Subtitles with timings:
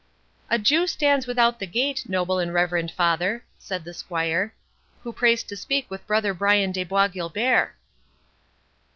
[0.49, 4.51] "A Jew stands without the gate, noble and reverend father," said the Squire,
[5.03, 7.75] "who prays to speak with brother Brian de Bois Guilbert."